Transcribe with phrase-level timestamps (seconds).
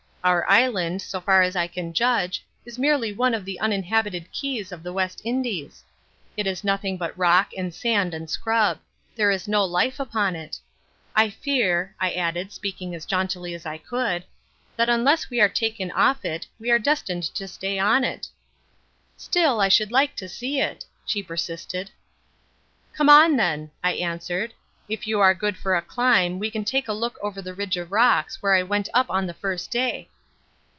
[0.23, 4.71] Our island, so far as I can judge, is merely one of the uninhabited keys
[4.71, 5.83] of the West Indies.
[6.37, 8.77] It is nothing but rock and sand and scrub.
[9.15, 10.59] There is no life upon it.
[11.15, 14.23] I fear," I added, speaking as jauntily as I could,
[14.75, 18.27] "that unless we are taken off it we are destined to stay on it."
[19.17, 21.89] "Still I should like to see it," she persisted.
[22.93, 24.53] "Come on, then," I answered,
[24.87, 27.77] "if you are good for a climb we can take a look over the ridge
[27.77, 30.09] of rocks where I went up on the first day."